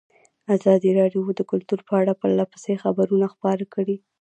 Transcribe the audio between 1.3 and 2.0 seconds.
د کلتور په